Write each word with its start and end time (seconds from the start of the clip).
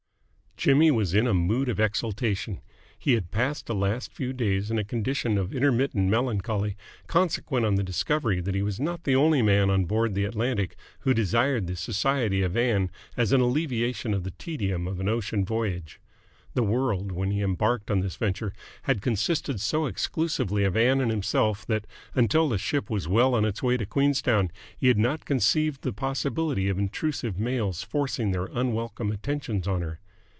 Jimmy 0.57 0.91
was 0.91 1.15
in 1.15 1.25
a 1.25 1.33
mood 1.33 1.69
of 1.69 1.79
exaltation. 1.79 2.61
He 2.99 3.13
had 3.13 3.31
passed 3.31 3.65
the 3.65 3.73
last 3.73 4.11
few 4.13 4.31
days 4.31 4.69
in 4.69 4.77
a 4.77 4.83
condition 4.83 5.39
of 5.39 5.55
intermittent 5.55 6.07
melancholy, 6.07 6.77
consequent 7.07 7.65
on 7.65 7.75
the 7.77 7.83
discovery 7.83 8.41
that 8.41 8.53
he 8.53 8.61
was 8.61 8.79
not 8.79 9.03
the 9.03 9.15
only 9.15 9.41
man 9.41 9.71
on 9.71 9.85
board 9.85 10.13
the 10.13 10.23
Atlantic 10.25 10.75
who 10.99 11.15
desired 11.15 11.65
the 11.65 11.75
society 11.75 12.43
of 12.43 12.55
Ann 12.55 12.91
as 13.17 13.31
an 13.31 13.41
alleviation 13.41 14.13
of 14.13 14.23
the 14.23 14.29
tedium 14.37 14.87
of 14.87 14.99
an 14.99 15.09
ocean 15.09 15.43
voyage. 15.43 15.99
The 16.53 16.61
world, 16.61 17.11
when 17.11 17.31
he 17.31 17.41
embarked 17.41 17.89
on 17.89 18.01
this 18.01 18.17
venture, 18.17 18.53
had 18.83 19.01
consisted 19.01 19.59
so 19.59 19.87
exclusively 19.87 20.63
of 20.63 20.77
Ann 20.77 21.01
and 21.01 21.09
himself 21.09 21.65
that, 21.65 21.87
until 22.13 22.47
the 22.47 22.59
ship 22.59 22.87
was 22.87 23.07
well 23.07 23.33
on 23.33 23.45
its 23.45 23.63
way 23.63 23.77
to 23.77 23.85
Queenstown, 23.87 24.51
he 24.77 24.89
had 24.89 24.99
not 24.99 25.25
conceived 25.25 25.81
the 25.81 25.91
possibility 25.91 26.69
of 26.69 26.77
intrusive 26.77 27.39
males 27.39 27.81
forcing 27.81 28.29
their 28.29 28.45
unwelcome 28.51 29.11
attentions 29.11 29.67
on 29.67 29.81
her. 29.81 29.99